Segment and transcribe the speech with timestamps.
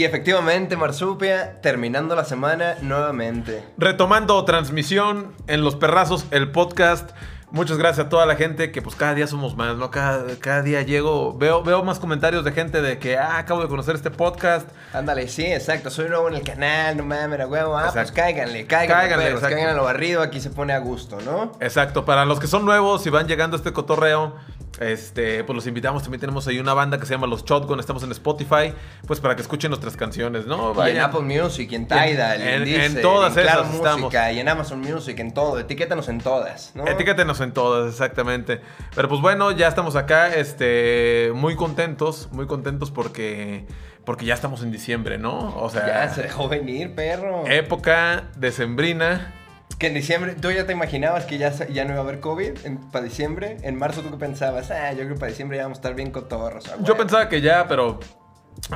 [0.00, 3.62] Y efectivamente, Marsupia, terminando la semana nuevamente.
[3.76, 7.10] Retomando transmisión en Los Perrazos, el podcast.
[7.50, 9.90] Muchas gracias a toda la gente que pues cada día somos más, ¿no?
[9.90, 13.68] Cada, cada día llego, veo, veo más comentarios de gente de que, ah, acabo de
[13.68, 14.70] conocer este podcast.
[14.94, 15.90] Ándale, sí, exacto.
[15.90, 17.76] Soy nuevo en el canal, no mames, la huevo.
[17.76, 18.22] Ah, pues Exacto.
[18.22, 21.52] cáiganle, cáiganle, Cáiganle, perros, a lo barrido, aquí se pone a gusto, ¿no?
[21.60, 24.34] Exacto, para los que son nuevos y van llegando a este cotorreo,
[24.78, 26.02] este, pues los invitamos.
[26.02, 28.72] También tenemos ahí una banda que se llama Los Shotgun, estamos en Spotify,
[29.06, 30.72] pues para que escuchen nuestras canciones, ¿no?
[30.86, 31.00] Y en.
[31.00, 34.32] Apple Music, y en Tidal, En- en, en todas en Claro esas Música, estamos.
[34.36, 35.58] y en Amazon Music, en todo.
[35.58, 36.86] Etiquétanos en todas, ¿no?
[36.86, 38.60] Etiquétenos en todas, exactamente.
[38.94, 43.66] Pero pues bueno, ya estamos acá, este, muy contentos, muy contentos porque,
[44.04, 45.56] porque ya estamos en diciembre, ¿no?
[45.60, 47.44] O sea, Ya se dejó venir, perro.
[47.46, 49.34] época decembrina.
[49.80, 52.52] Que en diciembre, ¿tú ya te imaginabas que ya, ya no iba a haber COVID
[52.92, 53.56] para diciembre?
[53.62, 54.70] En marzo, ¿tú qué pensabas?
[54.70, 56.68] Ah, yo creo que para diciembre ya vamos a estar bien cotorros.
[56.68, 56.98] ah, Yo bueno.
[56.98, 57.98] pensaba que ya, pero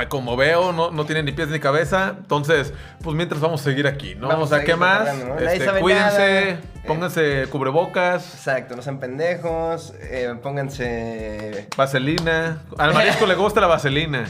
[0.08, 2.14] como veo, no, no tiene ni pies ni cabeza.
[2.18, 4.28] Entonces, pues mientras vamos a seguir aquí, ¿no?
[4.28, 5.08] Vamos o sea, a ¿qué más?
[5.40, 6.84] Este, cuídense, nada.
[6.86, 11.68] pónganse cubrebocas, Exacto, no sean pendejos, eh, pónganse...
[11.77, 12.62] vaselina.
[12.78, 14.24] Al marisco le gusta la vaselina.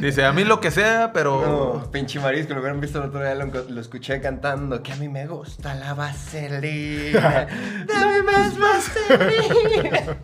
[0.00, 1.80] Dice, a mí lo que sea, pero...
[1.82, 4.96] No, pinche marisco, lo hubieran visto el otro día, lo, lo escuché cantando, que a
[4.96, 7.46] mí me gusta la vaselina.
[7.86, 10.16] Dame más vaselina.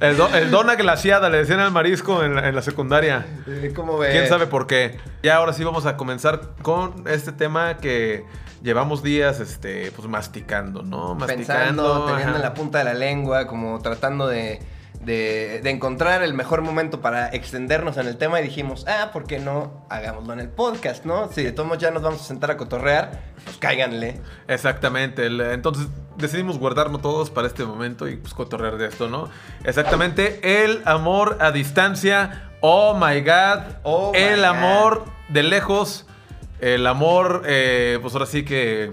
[0.00, 3.26] El, do- el dona glaciada, le decían al marisco en la, en la secundaria.
[3.74, 4.12] ¿Cómo ves?
[4.12, 4.98] ¿Quién sabe por qué?
[5.22, 8.24] Ya ahora sí vamos a comenzar con este tema que
[8.62, 11.18] llevamos días este, pues, masticando, ¿no?
[11.18, 14.60] Pensando, teniendo en la punta de la lengua, como tratando de,
[15.02, 19.24] de, de encontrar el mejor momento para extendernos en el tema y dijimos, ah, ¿por
[19.24, 21.30] qué no hagámoslo en el podcast, no?
[21.30, 24.20] Si de todos modos ya nos vamos a sentar a cotorrear, pues cáiganle.
[24.48, 25.26] Exactamente.
[25.52, 25.86] entonces
[26.20, 29.28] decidimos guardarnos todos para este momento y pues cotorrear de esto, ¿no?
[29.64, 30.62] Exactamente.
[30.62, 32.50] El amor a distancia.
[32.60, 33.76] Oh my God.
[33.82, 34.44] Oh my el God.
[34.44, 36.06] amor de lejos.
[36.60, 38.92] El amor, eh, pues ahora sí que.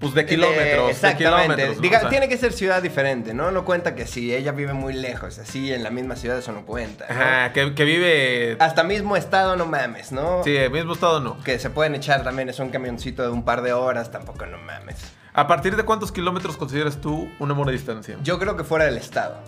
[0.00, 0.66] Pues de kilómetros.
[0.66, 1.24] Eh, de exactamente.
[1.24, 1.82] kilómetros, ¿no?
[1.82, 3.50] Diga, O sea, tiene que ser ciudad diferente, ¿no?
[3.50, 6.64] No cuenta que si ella vive muy lejos, así en la misma ciudad, eso no
[6.64, 7.06] cuenta.
[7.08, 7.14] ¿no?
[7.20, 8.56] Ajá, que, que vive.
[8.60, 10.42] Hasta mismo estado, no mames, ¿no?
[10.42, 11.38] Sí, el mismo estado no.
[11.44, 14.56] Que se pueden echar también, es un camioncito de un par de horas, tampoco no
[14.56, 14.96] mames.
[15.34, 18.16] ¿A partir de cuántos kilómetros consideras tú un amor a distancia?
[18.22, 19.38] Yo creo que fuera del estado.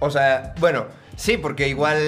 [0.00, 0.86] O sea, bueno,
[1.16, 1.98] sí, porque igual,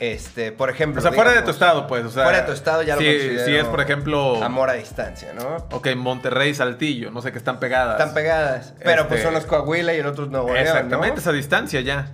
[0.00, 1.00] este, por ejemplo.
[1.00, 2.04] O sea, fuera de tu estado, pues.
[2.04, 4.42] O sea, fuera de tu estado ya lo si, considero Si es, por ejemplo.
[4.42, 5.56] Amor a distancia, ¿no?
[5.70, 7.98] Ok, Monterrey, Saltillo, no sé, que están pegadas.
[8.00, 8.74] Están pegadas.
[8.82, 11.20] Pero pues Este- son los Coahuila y el otro es Nuevo León, Exactamente, ¿no?
[11.20, 12.10] esa distancia ya.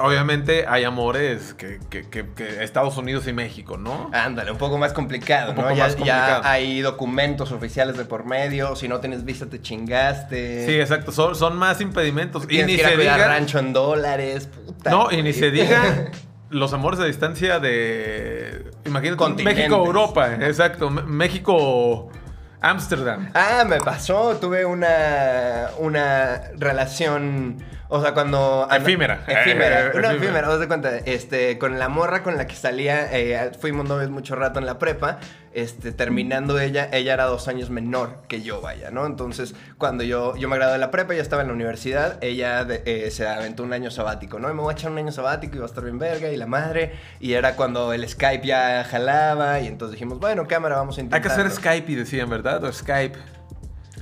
[0.00, 4.10] Obviamente hay amores que, que- que- que Estados Unidos y México, ¿no?
[4.12, 5.62] Ándale, un poco más complicado, Un ¿no?
[5.62, 6.42] poco ya, más complicado.
[6.44, 8.76] ya hay documentos oficiales de por medio.
[8.76, 10.66] Si no tienes vista, te chingaste.
[10.66, 12.44] Sí, exacto, son, son más impedimentos.
[12.48, 13.16] Y ni que ir a se diga.
[13.26, 14.46] rancho en dólares.
[14.46, 15.80] Puta, No, y ni se diga
[16.50, 18.70] los amores a distancia de.
[18.84, 19.44] Imagínate.
[19.44, 20.88] México-Europa, exacto.
[20.88, 23.30] M- México-Ámsterdam.
[23.34, 24.36] Ah, me pasó.
[24.40, 27.56] Tuve una, una relación.
[27.90, 28.68] O sea, cuando.
[28.70, 29.24] Efímera.
[29.26, 29.86] Efímera.
[29.86, 30.38] Eh, Una efímera.
[30.40, 30.96] efímera, de cuenta.
[30.98, 34.78] Este, con la morra con la que salía, eh, fuimos novios mucho rato en la
[34.78, 35.18] prepa.
[35.58, 39.06] Este, terminando ella, ella era dos años menor que yo, vaya, ¿no?
[39.06, 42.64] Entonces, cuando yo, yo me gradué de la prepa, ya estaba en la universidad, ella
[42.64, 44.50] de- eh, se aventó un año sabático, ¿no?
[44.50, 46.36] Y me voy a echar un año sabático y va a estar bien verga y
[46.36, 46.92] la madre.
[47.18, 51.06] Y era cuando el Skype ya jalaba y entonces dijimos, bueno, cámara, vamos a Hay
[51.06, 51.22] intentar.
[51.36, 52.62] que hacer Skype y decían, ¿verdad?
[52.64, 53.18] O Skype.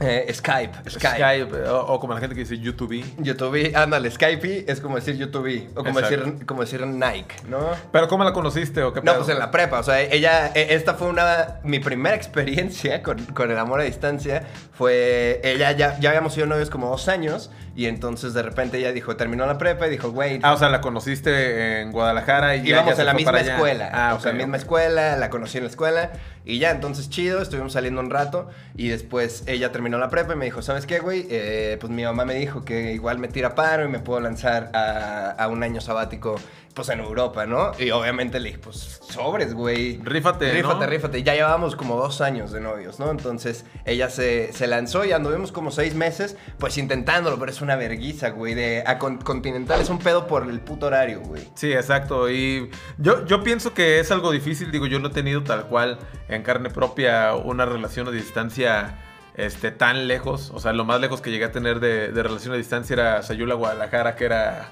[0.00, 1.16] Eh, Skype, Skype.
[1.16, 1.68] Skype.
[1.68, 3.02] O, o como la gente que dice YouTube.
[3.18, 6.24] YouTube, ándale, Skype es como decir YouTube o como Exacto.
[6.24, 7.70] decir, como decir Nike, ¿no?
[7.92, 9.16] ¿Pero cómo la conociste o qué No, pedo?
[9.24, 13.18] pues en la prepa, o sea, ella, e- esta fue una, mi primera experiencia con,
[13.26, 17.50] con el amor a distancia, fue, ella ya, ya habíamos sido novios como dos años,
[17.76, 20.68] y entonces de repente ella dijo, terminó la prepa y dijo, güey, Ah, o sea,
[20.70, 25.16] la conociste en Guadalajara y íbamos en la misma escuela, Ah, o sea, misma escuela,
[25.16, 26.12] la conocí en la escuela,
[26.44, 30.36] y ya, entonces chido, estuvimos saliendo un rato, y después ella terminó la prepa y
[30.36, 31.26] me dijo, ¿sabes qué, güey?
[31.30, 34.70] Eh, pues mi mamá me dijo que igual me tira paro y me puedo lanzar
[34.72, 36.36] a, a un año sabático,
[36.72, 37.72] pues en Europa, ¿no?
[37.78, 39.98] Y obviamente le dije, pues sobres, güey.
[40.04, 40.86] Rífate, Rífate, ¿no?
[40.86, 41.22] rífate.
[41.22, 43.10] Ya llevábamos como dos años de novios, ¿no?
[43.10, 47.76] Entonces ella se, se lanzó y anduvimos como seis meses, pues intentándolo, pero es una
[47.76, 48.54] verguiza, güey.
[48.54, 51.46] De a con- Continental es un pedo por el puto horario, güey.
[51.54, 52.30] Sí, exacto.
[52.30, 54.70] Y yo, yo pienso que es algo difícil.
[54.70, 55.98] Digo, yo no he tenido tal cual
[56.28, 58.98] en carne propia una relación a distancia
[59.34, 60.50] este, tan lejos.
[60.54, 63.22] O sea, lo más lejos que llegué a tener de, de relación a distancia era
[63.22, 64.68] Sayula, Guadalajara, que era,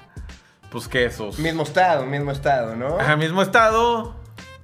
[0.71, 1.37] pues, ¿qué esos?
[1.37, 2.97] Mismo estado, mismo estado, ¿no?
[2.99, 4.15] Ajá, mismo estado,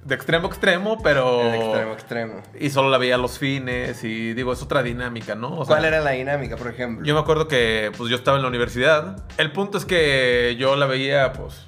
[0.04, 1.38] de extremo a extremo, pero...
[1.44, 2.42] De extremo, a extremo.
[2.58, 5.58] Y solo la veía a los fines y digo, es otra dinámica, ¿no?
[5.58, 7.06] O sea, ¿Cuál era la dinámica, por ejemplo?
[7.06, 9.24] Yo me acuerdo que pues yo estaba en la universidad.
[9.38, 11.66] El punto es que yo la veía pues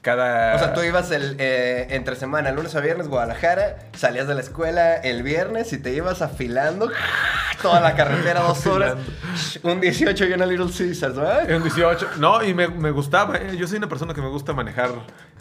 [0.00, 0.54] cada...
[0.54, 4.40] O sea, tú ibas el, eh, entre semana, lunes a viernes, Guadalajara, salías de la
[4.40, 6.90] escuela el viernes y te ibas afilando
[7.64, 8.96] toda la carretera dos horas.
[9.62, 11.50] Un 18 y una Little Caesars, ¿verdad?
[11.50, 12.08] Un 18.
[12.18, 13.38] No, y me, me gustaba.
[13.38, 13.56] ¿eh?
[13.56, 14.90] Yo soy una persona que me gusta manejar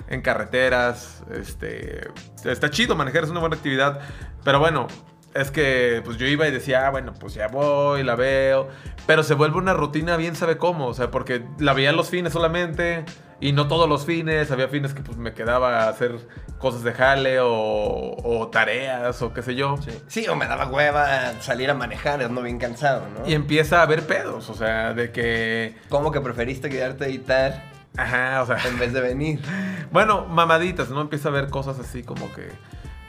[0.07, 1.21] en carreteras.
[1.33, 2.07] Este,
[2.45, 3.99] está chido manejar, es una buena actividad.
[4.45, 4.87] Pero bueno,
[5.33, 8.69] es que pues yo iba y decía, ah, bueno, pues ya voy, la veo.
[9.05, 10.87] Pero se vuelve una rutina bien sabe cómo.
[10.87, 13.03] O sea, porque la veía los fines solamente.
[13.43, 14.51] Y no todos los fines.
[14.51, 16.17] Había fines que pues me quedaba a hacer
[16.59, 19.75] cosas de jale o, o tareas o qué sé yo.
[19.77, 19.91] Sí.
[20.07, 23.27] sí, o me daba hueva salir a manejar, ando bien cansado, ¿no?
[23.27, 24.49] Y empieza a haber pedos.
[24.49, 25.75] O sea, de que...
[25.89, 27.63] ¿Cómo que preferiste quedarte a editar?
[27.97, 28.57] Ajá, o sea...
[28.65, 29.41] En vez de venir.
[29.91, 31.01] Bueno, mamaditas, ¿no?
[31.01, 32.49] Empieza a ver cosas así como que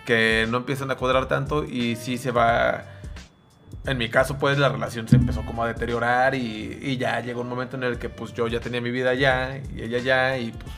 [0.04, 2.84] que no empiezan a cuadrar tanto y sí se va...
[3.86, 7.42] En mi caso, pues la relación se empezó como a deteriorar y, y ya llegó
[7.42, 10.38] un momento en el que pues yo ya tenía mi vida allá y ella ya
[10.38, 10.72] y pues...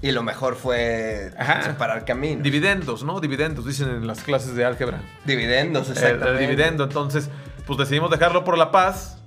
[0.00, 1.62] Y lo mejor fue Ajá.
[1.62, 2.42] separar caminos.
[2.44, 3.18] Dividendos, ¿no?
[3.20, 5.00] Dividendos, dicen en las clases de álgebra.
[5.24, 6.30] Dividendos, exactamente.
[6.30, 6.84] el dividendo.
[6.84, 7.30] Entonces,
[7.66, 9.20] pues decidimos dejarlo por la paz.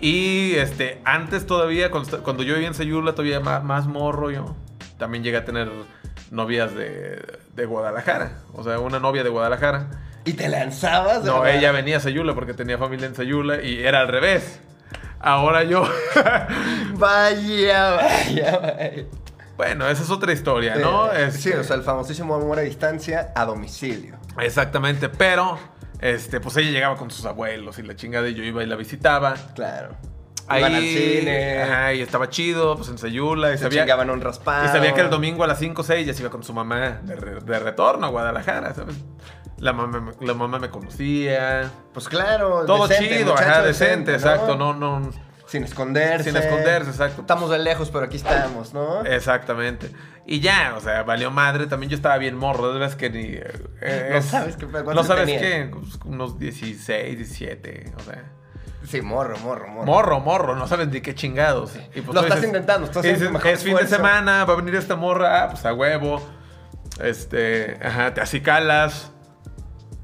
[0.00, 4.56] Y este, antes todavía, cuando yo vivía en Sayula, todavía más, más morro yo.
[4.98, 5.70] También llegué a tener
[6.32, 7.22] novias de,
[7.54, 8.38] de Guadalajara.
[8.54, 9.88] O sea, una novia de Guadalajara.
[10.30, 11.24] ¿Y te lanzabas?
[11.24, 11.58] No, ¿verdad?
[11.58, 14.60] ella venía a Sayula porque tenía familia en Sayula y era al revés.
[15.18, 15.82] Ahora yo.
[16.94, 19.04] Vaya, vaya, vaya.
[19.56, 21.12] bueno, esa es otra historia, ¿no?
[21.12, 24.16] Eh, Este, Sí, o sea, el famosísimo amor a distancia a domicilio.
[24.40, 25.58] Exactamente, pero.
[26.00, 28.76] Este, pues ella llegaba con sus abuelos y la chingada y yo iba y la
[28.76, 29.34] visitaba.
[29.54, 29.96] Claro.
[30.50, 31.62] Ahí, Iban al cine.
[31.62, 33.50] Ajá, y estaba chido, pues en Sayula.
[33.50, 34.64] Y Se sabía, chingaban un raspado.
[34.66, 36.52] y sabía que el domingo a las 5 o 6 ya se iba con su
[36.52, 38.96] mamá de, re- de retorno a Guadalajara, ¿sabes?
[39.58, 41.70] La mamá, me- la mamá me conocía.
[41.92, 42.64] Pues claro.
[42.66, 44.16] Todo decente, chido, ajá, decente, ¿no?
[44.16, 44.56] exacto.
[44.56, 45.10] No, no.
[45.46, 46.30] Sin esconderse.
[46.30, 47.22] Sin esconderse, exacto.
[47.22, 49.04] Estamos de lejos, pero aquí estamos, ¿no?
[49.04, 49.90] Exactamente.
[50.24, 51.66] Y ya, o sea, valió madre.
[51.66, 53.22] También yo estaba bien morro, de veras que ni.
[53.34, 55.40] eh, No es- sabes qué- ¿cuántos No sabes tenía?
[55.40, 58.24] qué, pues, unos 16, 17, o sea.
[58.90, 59.86] Sí, morro, morro, morro.
[59.86, 61.76] Morro, morro, no sabes ni qué chingados.
[61.94, 63.96] Y pues Lo estás intentando, estás haciendo dices, mejor Es fin de esfuerzo".
[63.96, 66.20] semana, va a venir esta morra, ah, pues a huevo.
[67.00, 69.12] Este, ajá, te acicalas.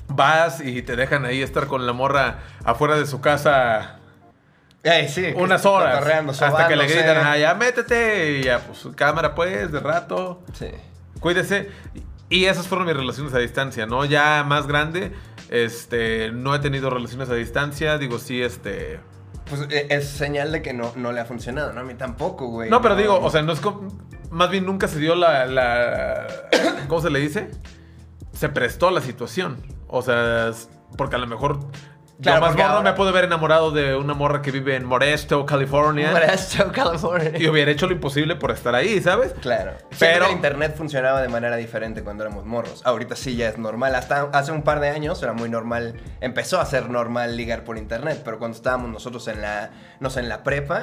[0.09, 3.99] Vas y te dejan ahí estar con la morra afuera de su casa
[4.85, 5.33] Ey, sí.
[5.35, 6.07] unas horas.
[6.41, 8.39] Hasta que le gritan, ah, ya métete.
[8.39, 10.45] Y ya, pues cámara pues, de rato.
[10.53, 10.69] Sí.
[11.19, 11.71] Cuídese.
[12.29, 14.05] Y esas fueron mis relaciones a distancia, ¿no?
[14.05, 15.13] Ya más grande,
[15.51, 17.99] este, no he tenido relaciones a distancia.
[17.99, 19.01] Digo, sí, este.
[19.49, 21.81] Pues eh, es señal de que no, no le ha funcionado, ¿no?
[21.81, 22.71] A mí tampoco, güey.
[22.71, 23.89] No, pero digo, o sea, no es como.
[24.31, 26.27] Más bien nunca se dio la, la.
[26.89, 27.51] ¿Cómo se le dice?
[28.33, 29.63] Se prestó la situación.
[29.89, 30.51] O sea,
[30.97, 31.61] porque a lo mejor.
[32.23, 34.85] Claro, yo más morro ahora- me puedo haber enamorado de una morra que vive en
[34.87, 36.13] Modesto, California.
[36.13, 37.33] Modesto, California.
[37.39, 39.35] Y hubiera hecho lo imposible por estar ahí, ¿sabes?
[39.41, 39.73] Claro.
[39.91, 42.81] Pero- Pero el internet funcionaba de manera diferente cuando éramos morros.
[42.87, 43.95] Ahorita sí ya es normal.
[43.95, 46.01] Hasta hace un par de años era muy normal.
[46.21, 48.23] Empezó a ser normal ligar por internet.
[48.25, 49.71] Pero cuando estábamos nosotros en la,
[50.01, 50.83] no sé, en la prepa,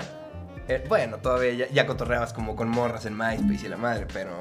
[0.68, 4.32] eh, bueno, todavía ya, ya cotorreabas como con morras en MySpace y la madre, pero,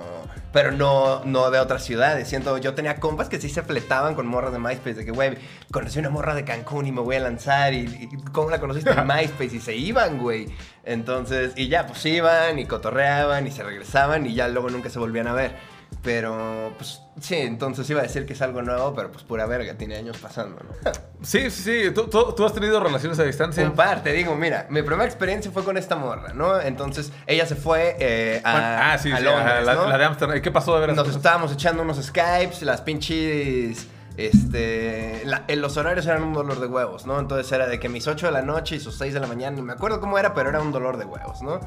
[0.53, 2.29] pero no, no de otras ciudades.
[2.29, 5.37] Siento, yo tenía compas que sí se fletaban con morras de MySpace, de que, güey,
[5.71, 7.75] conocí una morra de Cancún y me voy a lanzar.
[7.75, 9.57] Y, y ¿cómo la conociste en MySpace?
[9.57, 10.47] Y se iban, güey.
[10.85, 14.99] Entonces, y ya, pues iban y cotorreaban y se regresaban y ya luego nunca se
[14.99, 15.72] volvían a ver.
[16.03, 19.75] Pero, pues sí, entonces iba a decir que es algo nuevo, pero pues pura verga,
[19.75, 20.91] tiene años pasando, ¿no?
[21.23, 21.91] Sí, sí, sí.
[21.95, 23.63] ¿Tú, tú, tú has tenido relaciones a distancia?
[23.65, 26.61] Un par, te digo, mira, mi primera experiencia fue con esta morra, ¿no?
[26.61, 29.23] Entonces ella se fue eh, a, Bueno, ah, sí, a sí.
[29.23, 29.89] Londres, ajá, ¿no?
[29.89, 30.37] la de Amsterdam.
[30.39, 30.97] ¿Y qué pasó de veras?
[30.97, 33.87] Nos estábamos echando unos Skypes, las pinches.
[34.17, 35.23] Este.
[35.25, 37.19] la- en los horarios eran un dolor de huevos, ¿no?
[37.21, 39.55] Entonces era de que mis 8 de la noche y sus 6 de la mañana,
[39.57, 41.61] ni me acuerdo cómo era, pero era un dolor de huevos, ¿no?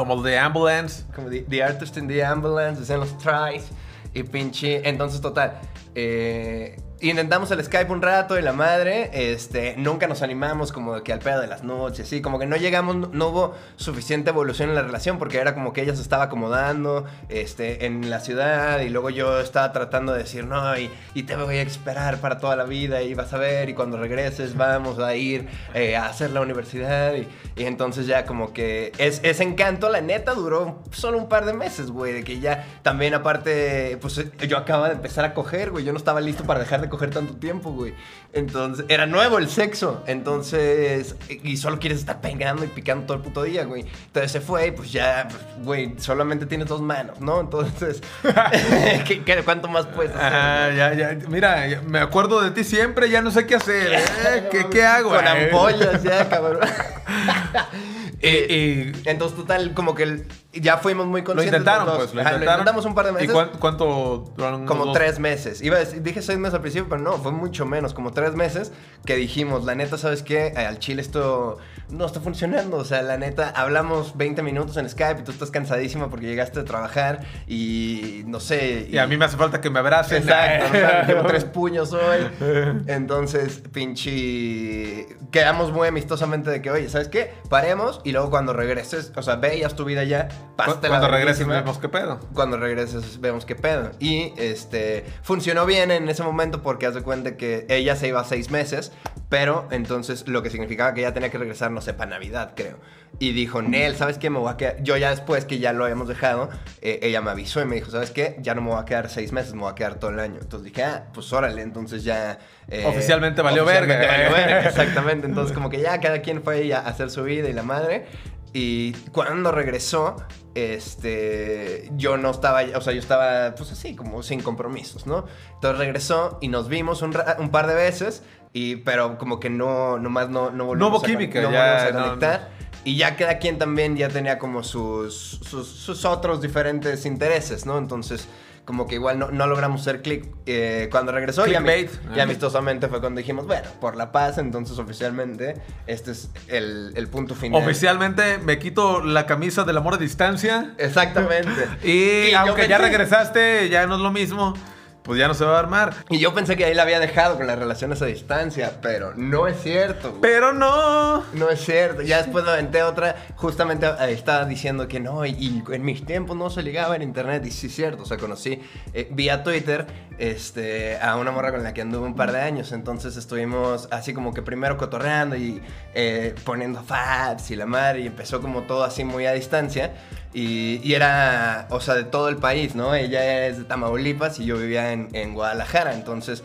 [0.00, 1.04] Como de Ambulance.
[1.14, 3.68] Como the, the Artist in the Ambulance, decían los tries.
[4.14, 4.88] Y pinche.
[4.88, 5.60] Entonces, total.
[5.94, 9.10] eh, intentamos el Skype un rato y la madre.
[9.12, 9.74] Este.
[9.76, 12.20] Nunca nos animamos como de que al pedo de las noches, así.
[12.20, 13.12] Como que no llegamos.
[13.12, 15.18] no- hubo suficiente evolución en la relación.
[15.18, 17.06] Porque era como que ella se estaba acomodando.
[17.28, 17.86] Este.
[17.86, 18.80] En la ciudad.
[18.80, 20.90] Y luego yo estaba tratando de decir, no, y,
[21.22, 23.02] te voy a esperar para toda la vida.
[23.02, 23.68] Y vas a ver.
[23.68, 27.14] Y cuando regreses, vamos a ir eh, a hacer la universidad.
[27.14, 27.26] Y,
[27.56, 31.90] entonces ya como que es, ese encanto, la neta, duró solo un par de meses,
[31.90, 32.12] güey.
[32.12, 35.84] De que ya también aparte, pues yo acababa de empezar a coger, güey.
[35.84, 37.94] Yo no estaba listo para dejar de coger tanto tiempo, güey.
[38.32, 40.04] Entonces, era nuevo el sexo.
[40.06, 43.86] Entonces, y solo quieres estar pegando y picando todo el puto día, güey.
[44.06, 45.26] Entonces se fue y pues ya,
[45.62, 47.40] güey, solamente tienes dos manos, ¿no?
[47.40, 48.02] Entonces,
[49.06, 50.74] ¿qué, qué, cuánto más puedes hacer?
[50.74, 50.76] Güey?
[50.76, 51.18] ya, ya.
[51.28, 53.94] Mira, ya- me acuerdo de ti siempre, ya no sé qué hacer.
[53.94, 54.48] ¿eh?
[54.50, 55.10] ¿Qué, qué hago?
[55.10, 55.46] Con eh?
[55.46, 56.60] ampollas ya, cabrón.
[58.22, 61.58] Y, y Entonces, total, como que ya fuimos muy lo conscientes.
[61.60, 62.04] intentaron, los dos.
[62.04, 62.14] pues.
[62.14, 62.60] Lo Ajá, intentaron.
[62.60, 63.30] intentamos un par de ¿Y meses.
[63.32, 64.66] cuán- cuánto duraron?
[64.66, 64.94] Como dos?
[64.94, 65.62] tres meses.
[65.62, 68.34] Iba a decir- dije seis meses al principio, pero no, fue mucho menos, como tres
[68.34, 68.72] meses
[69.06, 70.48] que dijimos, la neta, ¿sabes qué?
[70.48, 71.56] Eh, Al chile esto
[71.92, 72.76] no está funcionando.
[72.76, 76.60] O sea, la neta, hablamos 20 minutos en Skype y tú estás cansadísima porque llegaste
[76.60, 78.86] a trabajar y no sé.
[78.90, 80.22] Y a mí me hace falta que me abracen.
[80.22, 82.28] Exacto, o sea, llevo tres puños hoy.
[82.86, 85.06] Entonces, pinche.
[85.30, 87.32] Quedamos muy amistosamente de que, oye, ¿sabes qué?
[87.48, 90.28] Paremos y luego cuando regreses, o sea, ve y haz tu vida ya.
[90.56, 91.60] Pásatela Cuando regreses verguísima.
[91.60, 92.20] vemos qué pedo.
[92.34, 93.90] Cuando regreses vemos qué pedo.
[94.00, 98.22] Y este funcionó bien en ese momento porque haz de cuenta que ella se iba
[98.24, 98.92] seis meses,
[99.30, 102.76] pero entonces lo que significaba que ella tenía que regresar, no sé, para Navidad, creo.
[103.18, 104.28] Y dijo, Nel, ¿sabes qué?
[104.28, 104.82] Me voy a quedar.
[104.82, 106.50] Yo ya después que ya lo habíamos dejado,
[106.82, 108.36] eh, ella me avisó y me dijo, ¿sabes qué?
[108.40, 110.38] Ya no me voy a quedar seis meses, me voy a quedar todo el año.
[110.40, 112.38] Entonces dije, ah, pues órale, entonces ya.
[112.68, 114.16] eh, Oficialmente valió oficialmente verga.
[114.16, 115.26] valió verga, exactamente.
[115.26, 118.06] Entonces, como que ya cada quien fue a hacer su vida y la madre.
[118.52, 120.16] Y cuando regresó,
[120.56, 125.24] este, yo no estaba, o sea, yo estaba, pues así, como sin compromisos, ¿no?
[125.54, 127.12] Entonces regresó y nos vimos un
[127.50, 131.40] par de veces, y, pero como que no, nomás no, no volvimos hubo a química,
[131.40, 132.48] no ya, volvimos a no, conectar.
[132.84, 137.76] Y ya cada quien también ya tenía como sus, sus, sus otros diferentes intereses, ¿no?
[137.76, 138.26] Entonces,
[138.64, 140.26] como que igual no, no logramos hacer clic.
[140.46, 142.16] Eh, cuando regresó, y, ami- Clickbait.
[142.16, 145.54] y amistosamente fue cuando dijimos, bueno, por la paz, entonces oficialmente
[145.86, 147.62] este es el, el punto final.
[147.62, 150.74] Oficialmente me quito la camisa del amor a distancia.
[150.78, 151.50] Exactamente.
[151.84, 154.54] Y, aunque ya regresaste, ya no es lo mismo.
[155.02, 155.94] Pues ya no se va a armar.
[156.10, 159.46] Y yo pensé que ahí la había dejado con las relaciones a distancia, pero no
[159.46, 160.10] es cierto.
[160.10, 160.20] güey.
[160.20, 161.24] Pero no.
[161.32, 162.02] No es cierto.
[162.02, 163.16] Ya después me aventé otra.
[163.36, 167.02] Justamente eh, estaba diciendo que no, y, y en mis tiempos no se ligaba en
[167.02, 167.44] internet.
[167.46, 168.02] Y sí es cierto.
[168.02, 168.60] O sea, conocí
[168.92, 169.86] eh, vía Twitter
[170.18, 172.70] este, a una morra con la que anduve un par de años.
[172.72, 175.62] Entonces estuvimos así como que primero cotorreando y
[175.94, 178.00] eh, poniendo faps y la madre.
[178.00, 179.92] Y empezó como todo así muy a distancia.
[180.32, 182.94] Y, era, o sea, de todo el país, ¿no?
[182.94, 185.94] Ella es de Tamaulipas y yo vivía en, Guadalajara.
[185.94, 186.42] Entonces.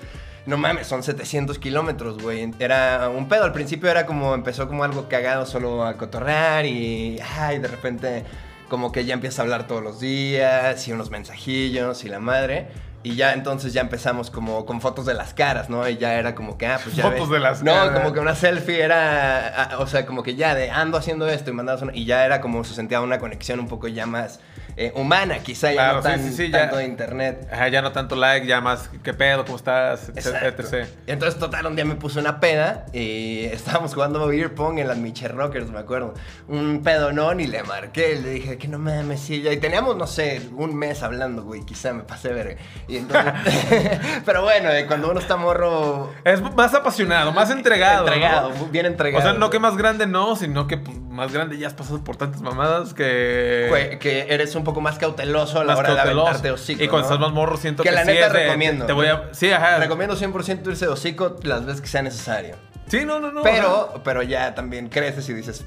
[0.48, 2.52] No mames, son 700 kilómetros, güey.
[2.60, 3.46] Era un pedo.
[3.46, 8.24] Al principio era como, empezó como algo cagado solo a cotorrear y, ay, de repente
[8.70, 12.68] como que ya empieza a hablar todos los días y unos mensajillos y la madre.
[13.06, 15.88] Y ya entonces ya empezamos como con fotos de las caras, ¿no?
[15.88, 17.30] Y ya era como que, ah, pues ya Fotos ves.
[17.30, 18.00] de las no, caras.
[18.00, 21.52] como que una selfie era, ah, o sea, como que ya de ando haciendo esto
[21.52, 24.40] y mandabas una, y ya era como se sentía una conexión un poco ya más
[24.78, 26.60] eh, humana, quizá ya Claro, no tan, sí, sí, ya.
[26.62, 27.48] tanto de internet.
[27.52, 30.86] Ajá, ya no tanto like, ya más qué pedo, cómo estás, etc.
[31.08, 34.98] Entonces, total, un día me puse una peda y estábamos jugando beer pong en las
[34.98, 36.14] Miche Rockers, me acuerdo.
[36.48, 39.52] Un pedonón y le marqué, le dije que no mames, sí, ya.
[39.54, 42.56] Y teníamos, no sé, un mes hablando, güey, quizá me pasé verga.
[42.88, 43.34] Y entonces,
[44.26, 46.14] pero bueno, eh, cuando uno está morro...
[46.24, 48.08] Es más apasionado, más entregado.
[48.08, 48.66] Entregado, ¿no?
[48.68, 49.24] bien O entregado.
[49.24, 52.18] sea, no que más grande no, sino que pues, más grande ya has pasado por
[52.18, 53.98] tantas mamadas que.
[54.00, 56.28] Que eres un poco más cauteloso a la más hora de cauteloso.
[56.28, 57.14] aventarte hocico, Y cuando ¿no?
[57.16, 58.86] estás más morro, siento Que que, la sí neta es de- recomiendo.
[58.86, 59.30] Te voy a.
[59.32, 59.78] Sí, ajá.
[59.78, 62.58] Recomiendo 100% irse de hocico las veces que sea necesario.
[62.88, 63.42] Sí, no, no, no.
[63.44, 65.66] Pero, pero ya también creces y dices,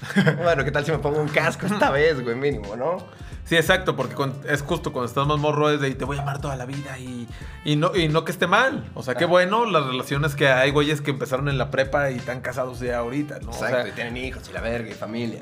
[0.42, 2.98] bueno, ¿qué tal si me pongo un casco esta vez, güey, mínimo, ¿no?
[3.44, 6.20] Sí, exacto, porque con- es justo cuando estás más morro es de te voy a
[6.22, 7.26] amar toda la vida y,
[7.64, 8.84] y, no, y no que esté mal.
[8.94, 9.28] O sea, qué Ah.
[9.28, 12.98] bueno las relaciones que hay güeyes que empezaron en la prepa y están casados ya
[12.98, 13.48] ahorita, ¿no?
[13.50, 15.40] O Exacto, sea, y tienen hijos y la verga y familia.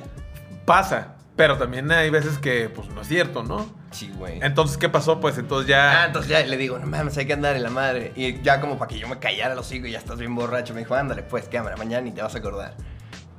[0.65, 1.16] pasa.
[1.37, 3.67] Pero también hay veces que, pues, no es cierto, ¿no?
[3.91, 4.39] Sí, güey.
[4.43, 5.21] Entonces, ¿qué pasó?
[5.21, 6.05] Pues entonces Ah, ya...
[6.07, 8.13] entonces ya le digo, no mames, hay que andar en la madre.
[8.17, 10.73] Y ya como para que yo me callara los hijos y ya estás bien borracho,
[10.73, 12.75] me dijo, ándale, pues cámara, mañana ni te vas a acordar.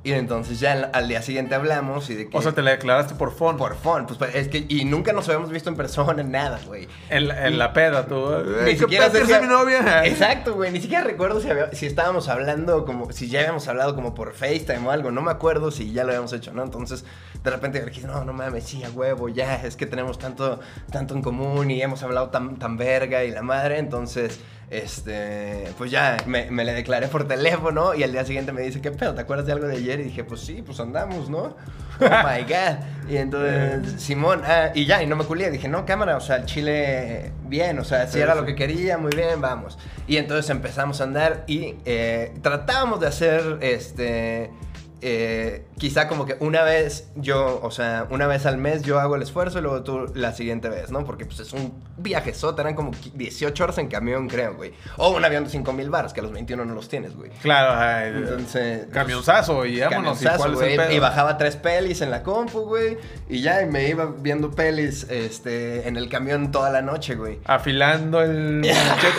[0.04, 2.38] Y entonces ya al, al día siguiente hablamos y de que...
[2.38, 3.56] O sea, te la declaraste por phone.
[3.56, 4.64] Por phone, pues pues, es que...
[4.68, 6.86] Y nunca nos habíamos visto en persona, nada, güey.
[7.10, 8.14] En, la- en la peda, tú.
[8.30, 10.04] Ni "Ay, ¿Qué siquiera es mi novia?
[10.06, 10.70] Exacto, güey.
[10.70, 13.12] Ni siquiera recuerdo si, había- si estábamos hablando como.
[13.12, 15.10] Si ya habíamos hablado como por FaceTime o algo.
[15.10, 16.62] No me acuerdo si ya lo habíamos hecho, ¿no?
[16.62, 17.04] Entonces,
[17.42, 19.56] de repente dije, no, no mames, sí, a huevo, ya.
[19.56, 23.42] Es que tenemos tanto, tanto en común y hemos hablado tan, tan verga y la
[23.42, 23.78] madre.
[23.78, 24.40] Entonces,
[24.70, 25.68] este.
[25.78, 28.90] Pues ya, me, me le declaré por teléfono y al día siguiente me dice, ¿qué
[28.90, 29.14] pedo?
[29.14, 30.00] ¿Te acuerdas de algo de ayer?
[30.00, 31.56] Y dije, pues sí, pues andamos, ¿no?
[32.00, 33.10] Oh my god.
[33.10, 35.50] Y entonces, Simón, ah, y ya, y no me culé.
[35.50, 38.38] Dije, no, cámara, o sea, el chile, bien, o sea, si Sí, era sí.
[38.40, 39.76] lo que quería, muy bien, vamos.
[40.06, 44.52] Y entonces empezamos a andar y eh, tratábamos de hacer, este,
[45.00, 49.16] eh, quizá como que una vez yo, o sea, una vez al mes yo hago
[49.16, 51.04] el esfuerzo y luego tú la siguiente vez, ¿no?
[51.04, 54.72] Porque pues es un viajezote, eran como 18 horas en camión, creo, güey.
[54.96, 57.30] O un avión de 5 mil baros, que a los 21 no los tienes, güey.
[57.42, 58.86] Claro, Entonces...
[58.92, 60.20] camionzazo y vámonos.
[60.20, 60.92] ¿Y Camionzazo, es el güey, pedo?
[60.92, 62.98] Y bajaba tres pelis en la compu, güey.
[63.28, 67.38] Y ya y me iba viendo pelis este, en el camión toda la noche, güey.
[67.44, 69.18] Afilando el machete.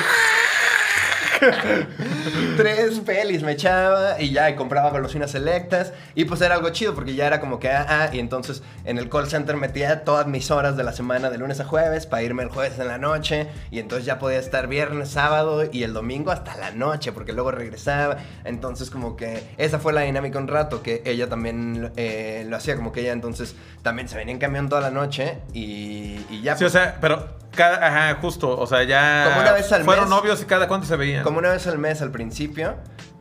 [3.03, 5.93] Tres pelis me echaba y ya, y compraba golosinas selectas.
[6.15, 8.97] Y pues era algo chido porque ya era como que, ah, ah, y entonces en
[8.97, 12.23] el call center metía todas mis horas de la semana de lunes a jueves para
[12.23, 13.47] irme el jueves en la noche.
[13.71, 17.51] Y entonces ya podía estar viernes, sábado y el domingo hasta la noche porque luego
[17.51, 18.17] regresaba.
[18.43, 22.75] Entonces como que esa fue la dinámica un rato que ella también eh, lo hacía,
[22.75, 26.55] como que ella entonces también se venía en camión toda la noche y, y ya.
[26.55, 29.83] Sí, o pues, sea, pero cada, ajá, justo, o sea, ya Como una vez al
[29.83, 30.09] fueron mes.
[30.15, 31.23] novios y cada cuánto se veían.
[31.23, 32.75] Como una vez al mes al principio.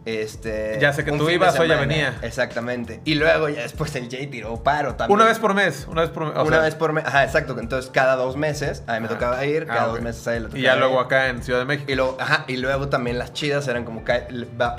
[0.05, 2.19] Este, Ya sé que tú ibas o ella semana, venía.
[2.23, 3.01] Exactamente.
[3.05, 5.15] Y luego ya después el Jay tiró paro también.
[5.19, 6.33] Una vez por mes, una vez por mes.
[6.35, 7.05] una sea, vez por mes.
[7.05, 7.59] Ajá, exacto.
[7.59, 9.15] Entonces cada dos meses a mí me Ajá.
[9.17, 11.43] tocaba ir, Ah, cada dos meses a él le tocaba Y ya luego acá en
[11.43, 11.93] Ciudad de México.
[11.93, 14.23] Y luego, ajá, y luego también las chidas eran como que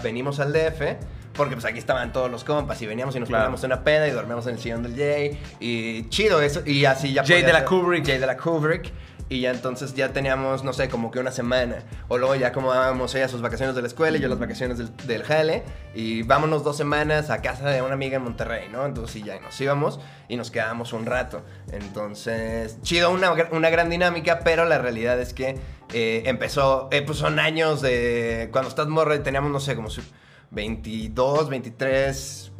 [0.02, 0.98] venimos al DF.
[1.34, 3.44] Porque pues aquí estaban todos los compas y veníamos y nos Claro.
[3.46, 5.40] poníamos una peda y dormíamos en el sillón del Jay.
[5.60, 6.62] Y chido eso.
[6.66, 8.06] Y así ya Jay de la ser- Kubrick.
[8.06, 8.92] Jay de la Kubrick.
[9.32, 11.84] Y ya entonces ya teníamos, no sé, como que una semana.
[12.08, 14.80] O luego ya como dábamos ella sus vacaciones de la escuela y yo las vacaciones
[14.80, 15.64] del, del jale.
[15.94, 18.86] Y vámonos dos semanas a casa de una amiga en Monterrey, ¿no?
[18.88, 21.44] Entonces sí, ya nos íbamos y nos quedábamos un rato.
[21.72, 25.58] Entonces, chido, una, una gran dinámica, pero la realidad es que
[25.94, 29.90] eh, empezó, eh, pues son años de, cuando estás morro y teníamos, no sé, como
[29.92, 30.02] su-
[30.52, 32.52] 22, 23,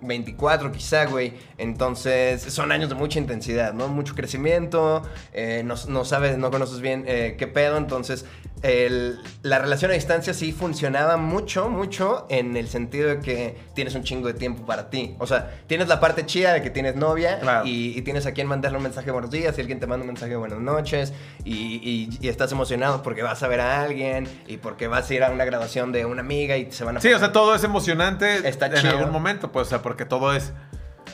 [0.00, 1.34] 24 quizá, güey.
[1.58, 3.88] Entonces, son años de mucha intensidad, ¿no?
[3.88, 5.02] Mucho crecimiento,
[5.32, 8.24] eh, no, no sabes, no conoces bien eh, qué pedo, entonces
[8.62, 13.94] el- la relación a distancia sí funcionaba mucho, mucho en el sentido de que tienes
[13.94, 15.14] un chingo de tiempo para ti.
[15.18, 17.66] O sea, tienes la parte chida de que tienes novia Claro.
[17.66, 20.02] y, y tienes a quien mandarle un mensaje de buenos días y alguien te manda
[20.02, 21.12] un mensaje de buenas noches
[21.44, 25.14] y, y- y estás emocionado porque vas a ver a alguien y porque vas a
[25.14, 27.00] ir a una graduación de una amiga y se van a...
[27.00, 28.90] Sí, o sea, todo es emocionante Está en chido.
[28.98, 30.52] algún momento, pues, o sea, porque todo es.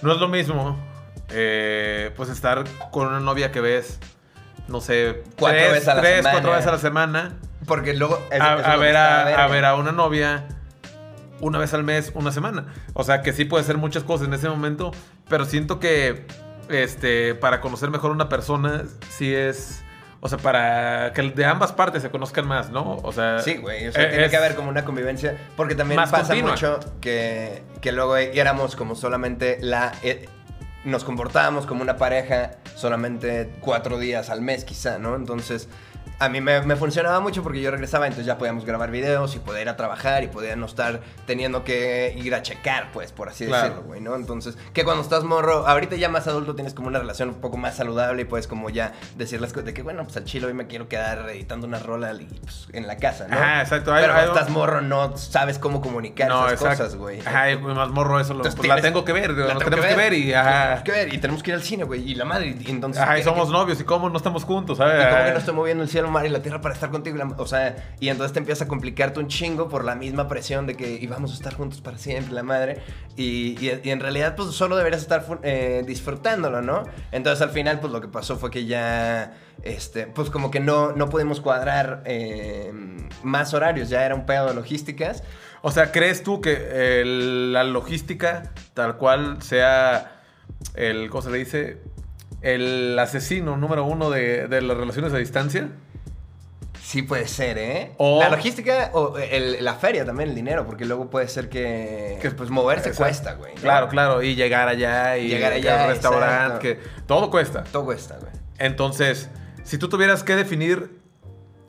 [0.02, 0.76] No es lo mismo,
[1.30, 3.98] eh, pues, estar con una novia que ves,
[4.68, 6.32] no sé, Cuatro tres, veces a la tres, semana.
[6.32, 7.32] cuatro veces a la semana,
[7.66, 8.18] Porque luego...
[8.32, 9.44] a, ver a, verga.
[9.44, 10.46] a ver a una novia
[11.40, 12.66] una vez al mes, una semana.
[12.94, 14.92] O sea, que sí puede ser muchas cosas en ese momento,
[15.28, 16.26] pero siento que,
[16.68, 19.82] este, para conocer mejor a una persona, sí es.
[20.20, 22.96] O sea, para que de ambas partes se conozcan más, ¿no?
[23.02, 23.40] O sea.
[23.40, 23.88] Sí, güey.
[23.88, 25.36] O sea, eh, tiene que haber como una convivencia.
[25.54, 26.52] Porque también pasa continua.
[26.52, 29.92] mucho que, que luego éramos como solamente la.
[30.84, 35.16] Nos comportábamos como una pareja solamente cuatro días al mes, quizá, ¿no?
[35.16, 35.68] Entonces.
[36.20, 39.40] A mí me, me funcionaba mucho porque yo regresaba, entonces ya podíamos grabar videos y
[39.40, 43.28] poder ir a trabajar y poder no estar teniendo que ir a checar, pues, por
[43.28, 43.62] así Claro.
[43.68, 44.14] decirlo, güey, ¿no?
[44.14, 47.56] Entonces, que cuando estás morro, ahorita ya más adulto tienes como una relación un poco
[47.56, 50.46] más saludable y puedes como ya decir las cosas de que, bueno, pues al chile
[50.46, 53.36] hoy me quiero quedar editando una rola y, pues, en la casa, ¿no?
[53.36, 53.92] Ajá, exacto.
[53.92, 56.84] Pero cuando estás morro no sabes cómo comunicar esas exacto.
[56.84, 57.20] cosas, güey.
[57.20, 58.34] Ajá, más morro eso.
[58.34, 60.52] Lo, Entonces pues la tengo que ver, la tengo tenemos que ver, y ajá.
[60.62, 62.08] Tenemos que ver y tenemos que ir al cine, güey.
[62.08, 63.02] Y la madre, y entonces...
[63.02, 65.02] Ajá, y somos que- novios, y cómo no estamos juntos, ¿sabes?
[65.02, 66.90] y como que no estoy moviendo el cielo, el mar y la tierra para estar
[66.90, 67.16] contigo.
[67.36, 70.74] o sea, y entonces te empieza a complicarte un chingo por la misma presión de
[70.76, 72.80] que íbamos a estar juntos para siempre, la madre.
[73.16, 76.84] Y, y- en realidad, pues solo deberías estar eh, disfrutándolo, ¿no?
[77.12, 80.92] Entonces al final, pues lo que pasó fue que ya, este, pues como que no,
[80.92, 82.72] no pudimos cuadrar eh,
[83.22, 83.88] más horarios.
[83.88, 85.22] Ya era un pedo de logísticas.
[85.62, 90.20] O sea, ¿crees tú que la logística tal cual sea
[90.74, 91.78] el, ¿cómo se le dice?
[92.42, 95.70] El asesino número uno de, de las relaciones a distancia?
[96.84, 97.92] Sí puede ser, ¿eh?
[97.96, 102.18] O- La logística o el- la feria también, el dinero, porque luego puede ser que,
[102.20, 103.04] Que- pues moverse Exacto.
[103.04, 103.54] cuesta, güey.
[103.54, 103.60] ¿no?
[103.62, 107.64] Claro, claro, y llegar allá y Llegar allá, al restaurante, que todo cuesta.
[107.72, 108.30] Todo cuesta, güey.
[108.58, 109.30] Entonces,
[109.62, 111.00] si tú tuvieras que definir,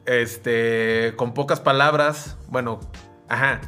[0.06, 2.82] este, con pocas palabras, bueno,
[3.30, 3.62] ajá,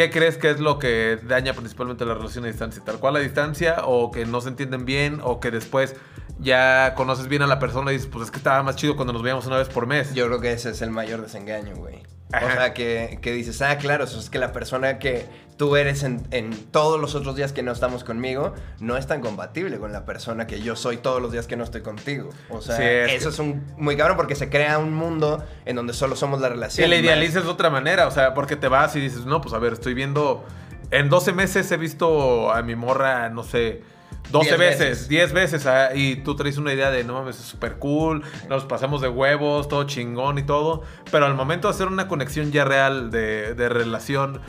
[0.00, 2.82] ¿qué crees que es lo que daña principalmente la relación a distancia?
[2.82, 5.94] ¿Tal cual a distancia o que no se entienden bien o que después
[6.38, 9.12] ya conoces bien a la persona y dices, pues es que estaba más chido cuando
[9.12, 10.14] nos veíamos una vez por mes?
[10.14, 12.02] Yo creo que ese es el mayor desengaño, güey.
[12.32, 16.04] O sea, que, que dices, ah, claro, eso es que la persona que tú eres
[16.04, 19.92] en, en todos los otros días que no estamos conmigo no es tan compatible con
[19.92, 22.30] la persona que yo soy todos los días que no estoy contigo.
[22.48, 25.76] O sea, Sí, es eso es un muy cabrón porque se crea un mundo en
[25.76, 26.88] donde solo somos la relación.
[26.88, 29.52] le más- idealizas de otra manera, o sea, porque te vas y dices, no, pues
[29.54, 30.44] a ver, estoy viendo.
[30.92, 33.82] En 12 meses he visto a mi morra, no sé,
[34.30, 35.08] 12 Diez veces, veces.
[35.08, 38.64] 10 veces, ah, y tú traes una idea de, no mames, es súper cool, nos
[38.64, 42.64] pasamos de huevos, todo chingón y todo, pero al momento de hacer una conexión ya
[42.64, 44.40] real de, de relación,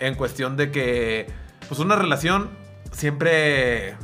[0.00, 1.26] en cuestión de que,
[1.68, 2.50] pues una relación
[2.92, 3.96] siempre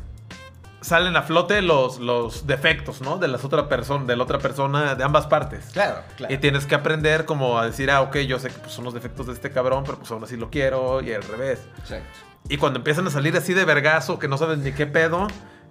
[0.87, 3.18] salen a flote los, los defectos, ¿no?
[3.18, 5.64] De las otra persona, de la otra persona, de ambas partes.
[5.72, 6.33] Claro, claro.
[6.33, 8.94] Y tienes que aprender como a decir, ah, ok, yo sé que pues, son los
[8.94, 11.66] defectos de este cabrón, pero pues aún así lo quiero y al revés.
[11.79, 12.18] Exacto.
[12.49, 15.27] Y cuando empiezan a salir así de vergazo, que no sabes ni qué pedo,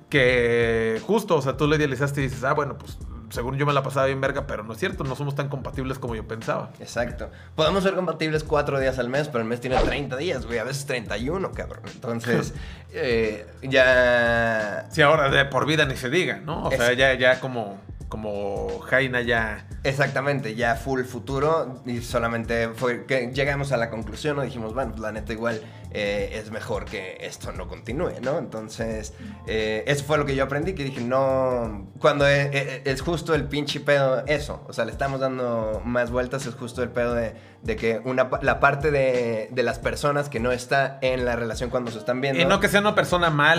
[0.10, 2.98] que justo, o sea, tú lo idealizaste y dices, ah, bueno, pues
[3.36, 6.00] según yo me la pasaba bien verga, pero no es cierto, no somos tan compatibles
[6.00, 6.72] como yo pensaba.
[6.80, 7.30] Exacto.
[7.54, 10.58] Podemos ser compatibles cuatro días al mes, pero el mes tiene 30 días, güey.
[10.58, 11.84] A veces 31, cabrón.
[11.94, 12.54] Entonces,
[12.94, 14.88] eh, ya...
[14.90, 16.64] Sí, ahora de por vida ni se diga, ¿no?
[16.64, 19.68] O sea, ya, ya como, como Jaina ya...
[19.84, 24.42] Exactamente, ya full futuro y solamente fue que llegamos a la conclusión, ¿no?
[24.42, 28.40] Dijimos, bueno, pues la neta igual eh, es mejor que esto no continúe, ¿no?
[28.40, 29.14] Entonces,
[29.48, 33.36] eh, eso fue lo que yo aprendí, que dije, no, cuando e- e- es, justo
[33.36, 37.14] el pinche pedo eso, o sea, le estamos dando más vueltas, es justo el pedo
[37.14, 41.36] de, de que una, la parte de, de las personas que no está en la
[41.36, 42.42] relación cuando se están viendo.
[42.42, 43.56] Y no que sea una persona mala,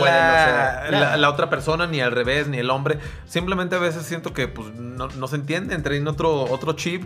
[0.82, 2.98] no ser la, la otra persona, ni al revés, ni el hombre.
[3.26, 7.04] Simplemente a veces siento que pues, no, no se entienden, traen otro, otro chip,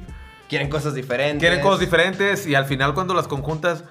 [0.48, 1.38] Quieren cosas diferentes.
[1.38, 3.84] quieren cosas diferentes y al final cuando las conjuntas,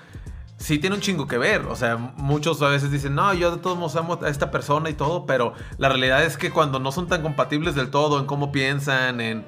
[0.58, 1.62] sí tiene un chingo que ver.
[1.68, 4.90] O sea, muchos a veces dicen, no, yo de todos modos amo a esta persona
[4.90, 8.26] y todo, pero la realidad es que cuando no son tan compatibles del todo en
[8.26, 9.46] cómo piensan, en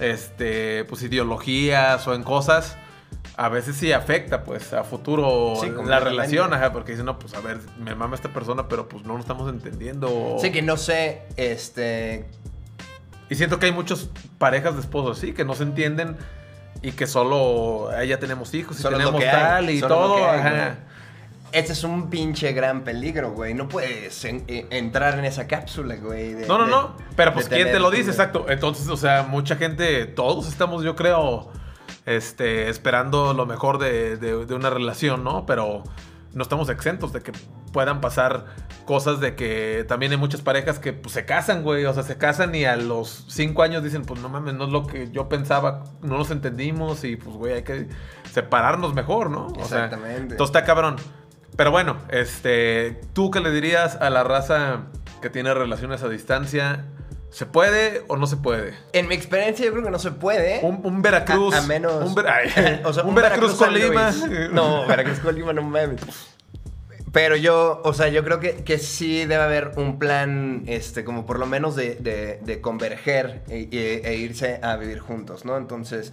[0.00, 2.76] este, pues ideologías o en cosas,
[3.36, 7.34] a veces sí afecta, pues, a futuro Sí, la relación, ajá, porque dicen, no, pues,
[7.34, 10.36] a ver, me mama esta persona, pero pues no nos estamos entendiendo.
[10.40, 12.26] Sí, que no sé, este,
[13.32, 16.18] Y siento que hay muchas parejas de esposos, sí, que no se entienden
[16.82, 19.94] y que solo, "Ay, ya tenemos hijos y Solo lo tenemos hay, tal y solo
[19.94, 20.74] es lo todo, que hay, ajá.
[21.52, 23.54] Ese es un pinche gran peligro, güey.
[23.54, 26.34] No puedes en- eh, entrar en esa cápsula, güey.
[26.34, 26.96] de- No, no, de- no.
[27.16, 28.10] Pero pues, ¿quién te lo dice?
[28.10, 28.44] Exacto.
[28.50, 31.50] Entonces, o sea, mucha gente, todos estamos, yo creo,
[32.04, 35.46] este, esperando lo mejor de- de una relación, ¿no?
[35.46, 35.84] Pero
[36.34, 37.32] no estamos exentos de que
[37.72, 38.46] puedan pasar
[38.84, 41.84] cosas de que también hay muchas parejas que pues, se casan, güey.
[41.84, 44.70] O sea, se casan y a los cinco años dicen, pues no mames, no es
[44.70, 47.88] lo que yo pensaba, no nos entendimos y pues, güey, hay que
[48.30, 49.46] separarnos mejor, ¿no?
[49.46, 50.34] O sea, Exactamente.
[50.34, 50.96] entonces está cabrón.
[51.56, 54.84] Pero bueno, este, ¿tú qué le dirías a la raza
[55.20, 56.86] que tiene relaciones a distancia?
[57.32, 58.74] ¿Se puede o no se puede?
[58.92, 60.60] En mi experiencia, yo creo que no se puede.
[60.62, 61.54] Un, un Veracruz.
[61.54, 62.04] A, a menos.
[62.04, 64.12] Un, Ver- ay, o sea, un Veracruz, con Lima.
[64.52, 66.00] No, Veracruz con Lima, no mames.
[67.10, 71.26] Pero yo, o sea, yo creo que, que sí debe haber un plan, este, como
[71.26, 75.58] por lo menos de, de- de converger e, e- e irse a vivir juntos, ¿no?
[75.58, 76.12] Entonces,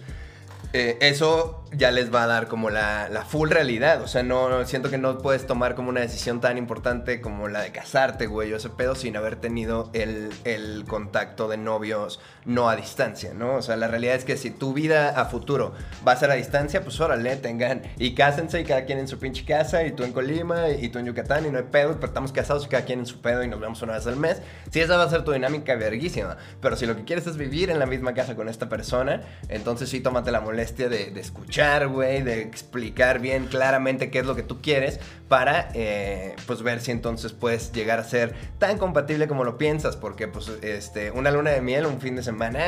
[0.72, 4.02] eh, eso ya les va a dar como la, la full realidad.
[4.02, 7.62] O sea, no siento que no puedes tomar como una decisión tan importante como la
[7.62, 12.68] de casarte, güey, o ese pedo sin haber tenido el, el contacto de novios no
[12.68, 13.56] a distancia, ¿no?
[13.56, 15.74] O sea, la realidad es que si tu vida a futuro
[16.06, 19.18] va a ser a distancia, pues órale, tengan y cásense y cada quien en su
[19.18, 22.06] pinche casa y tú en Colima y tú en Yucatán y no hay pedo, pero
[22.06, 24.40] estamos casados y cada quien en su pedo y nos vemos una vez al mes.
[24.70, 27.70] Sí, esa va a ser tu dinámica verguísima, pero si lo que quieres es vivir
[27.70, 31.88] en la misma casa con esta persona, entonces sí tómate la molestia de, de escuchar,
[31.88, 36.80] güey, de explicar bien claramente qué es lo que tú quieres para, eh, pues, ver
[36.80, 41.30] si entonces puedes llegar a ser tan compatible como lo piensas, porque, pues, este, una
[41.30, 42.60] luna de miel, un fin de semana,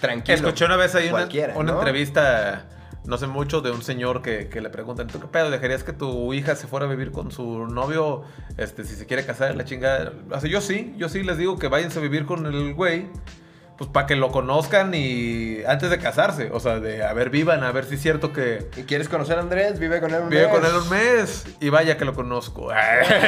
[0.00, 0.36] tranquilo.
[0.36, 1.78] Escuché una vez ahí una, una ¿no?
[1.80, 2.66] entrevista,
[3.06, 5.50] no sé mucho, de un señor que, que le preguntan, ¿tú qué pedo?
[5.50, 8.22] ¿Dejarías que tu hija se fuera a vivir con su novio
[8.56, 9.56] este, si se quiere casar?
[9.56, 10.12] La chingada.
[10.30, 13.08] O sea, yo sí, yo sí les digo que váyanse a vivir con el güey.
[13.76, 17.64] Pues para que lo conozcan y antes de casarse, o sea, de a ver, vivan,
[17.64, 19.80] a ver si es cierto que, ¿Y quieres conocer a Andrés?
[19.80, 20.52] Vive con él un Vive mes.
[20.52, 22.68] con él un mes y vaya que lo conozco.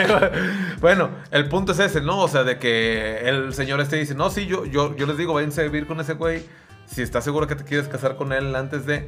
[0.80, 2.18] bueno, el punto es ese, ¿no?
[2.20, 5.34] O sea, de que el señor este dice, no, sí, yo, yo, yo les digo,
[5.34, 6.44] váyanse a vivir con ese güey.
[6.86, 9.06] Si estás seguro que te quieres casar con él antes de...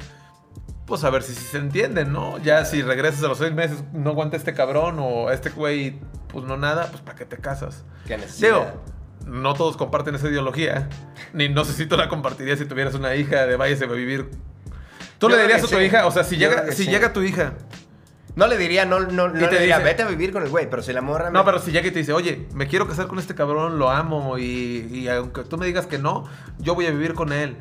[0.87, 2.39] Pues a ver si, si se entienden, ¿no?
[2.39, 6.47] Ya si regresas a los seis meses, no aguanta este cabrón o este güey, pues
[6.47, 7.85] no nada, pues ¿para qué te casas?
[8.07, 8.49] Qué necesidad.
[8.49, 8.83] Digo,
[9.29, 10.89] no todos comparten esa ideología.
[11.33, 14.31] Ni no sé si tú la compartirías si tuvieras una hija de váyase a vivir.
[15.19, 15.83] ¿Tú Yo le dirías a tu sí.
[15.83, 16.07] hija?
[16.07, 16.91] O sea, si, Yo llega, si sí.
[16.91, 17.55] llega tu hija
[18.37, 20.49] No le diría, no, no, no te le diría, dice- vete a vivir con el
[20.49, 21.31] güey, pero si la morra...
[21.31, 23.79] No, me- pero si llega y te dice, oye, me quiero casar con este cabrón,
[23.81, 26.25] lo amo y, y aunque tú me digas que no,
[26.59, 27.57] yo voy a vivir con él.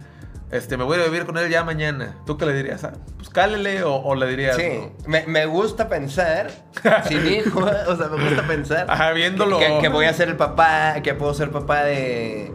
[0.49, 2.15] Este, me voy a vivir con él ya mañana.
[2.25, 2.83] ¿Tú qué le dirías?
[2.85, 4.55] Ah, pues cálele o, o le dirías.
[4.55, 4.91] Sí, no?
[5.05, 6.49] me, me gusta pensar,
[7.07, 9.59] sin hijo, o sea, me gusta pensar Ajá, viéndolo.
[9.59, 12.53] que, que voy a ser el papá, que puedo ser papá de,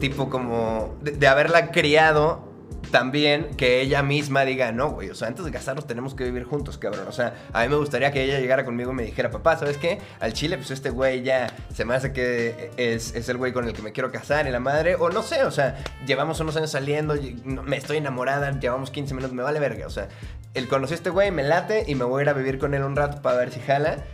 [0.00, 2.47] tipo como, de, de haberla criado
[2.88, 6.44] también, que ella misma diga, no, güey, o sea, antes de casarnos tenemos que vivir
[6.44, 9.30] juntos, cabrón, o sea, a mí me gustaría que ella llegara conmigo y me dijera,
[9.30, 9.98] papá, ¿sabes qué?
[10.20, 13.66] Al chile, pues este güey ya se me hace que es, es el güey con
[13.66, 16.56] el que me quiero casar y la madre, o no sé, o sea, llevamos unos
[16.56, 20.08] años saliendo, me estoy enamorada, llevamos 15 minutos, me vale verga, o sea,
[20.54, 22.74] el conocí a este güey, me late y me voy a ir a vivir con
[22.74, 24.04] él un rato para ver si jala,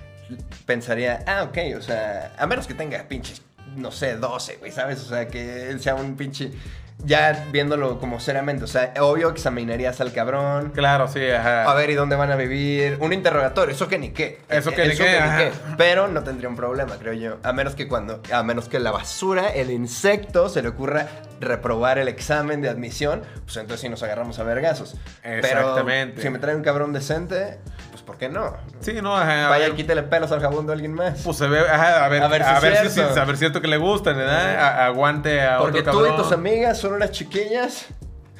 [0.67, 3.43] pensaría, ah, ok, o sea, a menos que tenga pinches,
[3.77, 5.01] no sé, 12, güey, ¿sabes?
[5.01, 6.53] O sea, que él sea un pinche
[6.99, 10.71] ya viéndolo como seriamente, o sea, obvio examinarías al cabrón.
[10.75, 11.71] Claro, sí, ajá.
[11.71, 12.99] A ver, ¿y dónde van a vivir?
[13.01, 14.41] Un interrogatorio, eso que ni qué.
[14.49, 15.51] Eso que ni qué, ajá.
[15.77, 17.39] Pero no tendría un problema, creo yo.
[17.43, 21.07] A menos que cuando, a menos que la basura, el insecto, se le ocurra
[21.41, 24.97] reprobar el examen de admisión, pues entonces sí nos agarramos a vergazos.
[25.23, 26.15] Exactamente.
[26.15, 27.59] Pero si me trae un cabrón decente,
[28.05, 28.57] ¿por qué no?
[28.81, 29.49] Sí, no, ajá.
[29.49, 31.23] Vaya, quítele pelos al jabón de alguien más.
[31.23, 33.61] Pues se ve, ajá, a ver, a ver si, a ver si, a ver cierto
[33.61, 34.85] que le gustan, ¿verdad?
[34.85, 37.87] aguante a Porque otro tú y tus amigas son unas chiquillas.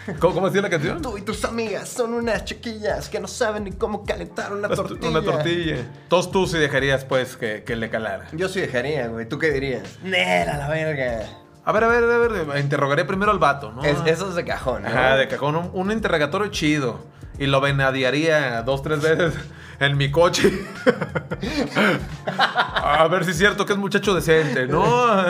[0.21, 1.01] ¿Cómo, ¿Cómo decía la canción?
[1.01, 5.09] Tú y tus amigas son unas chiquillas que no saben ni cómo calentar una tortilla.
[5.09, 5.77] Una tortilla.
[6.09, 8.27] Todos tú sí dejarías, pues, que, que le calara.
[8.33, 9.27] Yo sí dejaría, güey.
[9.27, 9.99] ¿Tú qué dirías?
[10.03, 11.25] Nera, la verga.
[11.67, 13.83] A ver, a ver, a ver, interrogaré primero al vato, ¿no?
[13.83, 14.89] eso es de cajón, ¿no?
[14.89, 15.57] Ajá, de cajón.
[15.57, 17.01] Un, un interrogatorio chido.
[17.39, 19.35] Y lo venadiaría dos, tres veces
[19.81, 20.53] en mi coche.
[22.27, 25.25] a ver si es cierto que es muchacho decente, ¿no?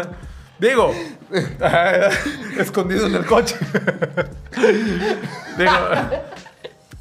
[0.58, 0.94] Digo,
[2.58, 3.56] escondido en el coche.
[5.58, 5.72] Digo,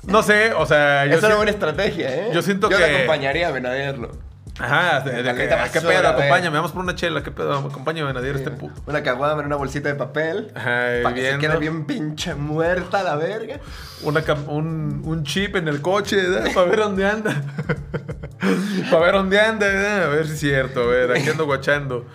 [0.03, 1.05] no sé, o sea.
[1.05, 2.31] Yo es una buena estrategia, ¿eh?
[2.33, 2.79] Yo siento que.
[2.79, 4.32] Yo acompañaría a venadearlo.
[4.59, 5.33] Ajá, de, de,
[5.71, 6.07] ¿qué pedo?
[6.09, 7.57] Acompáñame, vamos por una chela, ¿qué pedo?
[7.57, 8.81] Acompáñame a Nadir este puto.
[8.85, 10.51] Una caguama en una bolsita de papel.
[10.53, 13.59] Ajá, para que se quede bien pinche muerta la verga.
[14.03, 16.21] Una, un, un chip en el coche,
[16.53, 17.33] Para ver dónde anda.
[18.91, 19.65] para ver dónde anda,
[20.05, 22.05] A ver si es cierto, a ver, aquí ando guachando.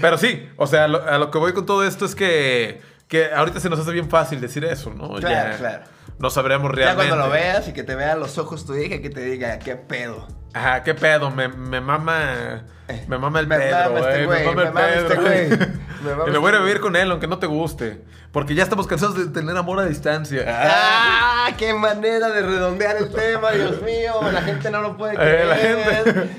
[0.00, 3.58] Pero sí, o sea, a lo que voy con todo esto es que, que ahorita
[3.58, 5.14] se nos hace bien fácil decir eso, ¿no?
[5.14, 5.84] Claro, claro.
[6.20, 7.02] No sabremos realmente.
[7.02, 9.58] Ya cuando lo veas y que te vean los ojos tu hija, que te diga,
[9.58, 10.28] ¿qué pedo?
[10.52, 11.30] Ajá, ¿qué pedo?
[11.30, 12.62] Me, me mama.
[13.06, 14.40] Me mama el Pedro, este güey.
[14.40, 15.26] me mama el Pedro.
[15.30, 18.02] Este y me voy a vivir con él, aunque no te guste.
[18.32, 20.44] Porque ya estamos cansados de tener amor a distancia.
[20.46, 21.50] ¡Ah!
[21.56, 24.14] ¡Qué manera de redondear el tema, Dios mío!
[24.32, 25.40] La gente no lo puede creer.
[25.40, 26.30] Eh, la gente.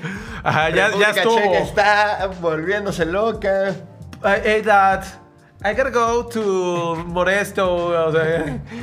[0.42, 1.36] Ajá, ya, ya estuvo.
[1.36, 3.74] Checa está volviéndose loca.
[4.24, 5.04] Hey, Dad.
[5.64, 8.10] I gotta go to Modesto.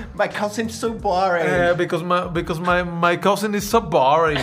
[0.15, 1.45] my cousin is so boring.
[1.45, 4.39] Uh, because my because my my cousin is so boring.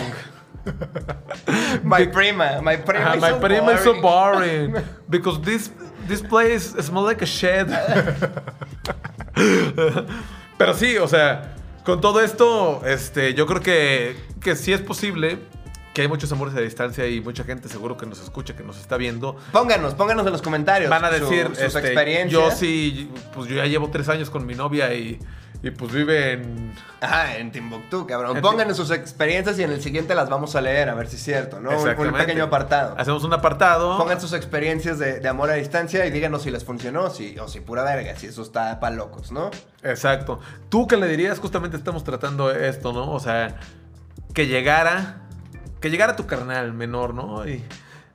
[1.83, 3.77] my prima, my prima, uh, is my so prima boring.
[3.77, 4.75] is so boring
[5.09, 5.71] because this
[6.07, 7.67] this place smells like a shed.
[10.57, 11.53] Pero sí, o sea,
[11.83, 15.37] con todo esto, este, yo creo que, que sí es posible
[15.93, 18.77] que hay muchos amores a distancia y mucha gente seguro que nos escucha, que nos
[18.77, 19.35] está viendo.
[19.51, 20.89] Pónganos, pónganos en los comentarios.
[20.89, 22.31] Van a decir sus este, experiencias.
[22.31, 25.19] Yo sí, pues yo ya llevo tres años con mi novia y,
[25.67, 26.73] y pues vive en...
[27.01, 28.41] Ajá, en Timbuktu, cabrón.
[28.41, 31.23] Pónganos sus experiencias y en el siguiente las vamos a leer, a ver si es
[31.23, 31.69] cierto, ¿no?
[31.69, 32.95] Un, pequeño apartado.
[32.97, 33.97] Hacemos un apartado.
[33.97, 37.47] Pongan sus experiencias de, de, amor a distancia y díganos si les funcionó si, o
[37.47, 39.51] si pura verga, si eso está para locos, ¿no?
[39.83, 40.39] Exacto.
[40.69, 41.39] ¿Tú qué le dirías?
[41.39, 43.11] Justamente estamos tratando esto, ¿no?
[43.11, 43.57] O sea,
[44.33, 45.27] que llegara
[45.79, 47.47] que llegara tu carnal menor, ¿no?
[47.47, 47.63] Y,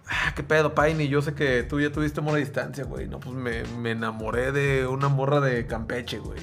[0.08, 3.06] ah, qué pedo, Paini, yo sé que tú ya tuviste amor a distancia, güey.
[3.06, 6.40] No, pues me, me enamoré de una morra de Campeche, güey.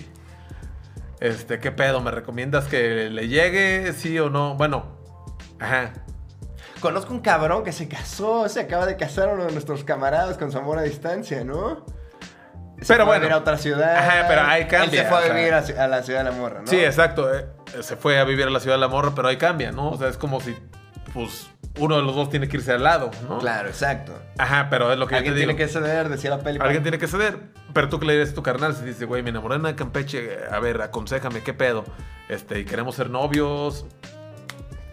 [1.19, 1.99] Este, ¿qué pedo?
[2.01, 4.55] ¿Me recomiendas que le llegue, sí o no?
[4.55, 4.97] Bueno,
[5.59, 5.93] ajá.
[6.79, 10.51] Conozco un cabrón que se casó, se acaba de casar uno de nuestros camaradas con
[10.51, 11.85] su amor a distancia, ¿no?
[12.81, 13.13] Se pero fue bueno.
[13.13, 13.97] A vivir a otra ciudad.
[13.97, 15.01] Ajá, pero ahí cambia.
[15.01, 16.67] Él se fue a o sea, vivir a, a la ciudad de la morra, ¿no?
[16.67, 17.33] Sí, exacto.
[17.35, 17.45] eh,
[17.81, 19.89] se fue a vivir a la ciudad de la morra, pero ahí cambia, ¿no?
[19.91, 20.55] O sea, es como si,
[21.13, 23.37] pues, uno de los dos tiene que irse al lado, ¿no?
[23.39, 24.13] Claro, exacto.
[24.37, 25.51] Ajá, pero es lo que yo Alguien te digo.
[25.53, 26.59] tiene que ceder, decía la peli.
[26.61, 27.39] Alguien tiene que ceder.
[27.73, 29.75] Pero tú que le dices a tu carnal, si dices, güey, me enamoré de una
[29.75, 31.85] Campeche, a ver, aconsejame, ¿qué pedo?
[32.27, 33.85] Este, y queremos ser novios.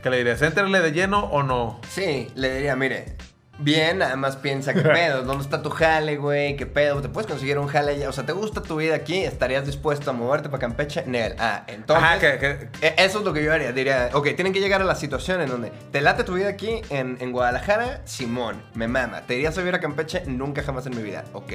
[0.02, 0.40] ¿Qué le dirías?
[0.42, 1.80] ¿Entrarle de lleno o no?
[1.88, 3.16] Sí, le diría, mire,
[3.58, 6.56] bien, nada más piensa qué pedo, ¿dónde está tu jale, güey?
[6.56, 7.00] ¿Qué pedo?
[7.00, 8.08] ¿Te puedes conseguir un jale allá?
[8.08, 9.18] O sea, ¿te gusta tu vida aquí?
[9.24, 11.04] ¿Estarías dispuesto a moverte para Campeche?
[11.06, 11.34] Nel.
[11.38, 12.04] Ah, entonces...
[12.04, 13.72] Ajá, que, que- e- Eso es lo que yo haría.
[13.72, 16.80] Diría, ok, tienen que llegar a la situación en donde te late tu vida aquí
[16.90, 19.22] en, en Guadalajara, Simón, me mama.
[19.22, 20.22] ¿Te irías a vivir a Campeche?
[20.26, 21.24] Nunca jamás en mi vida.
[21.32, 21.52] Ok.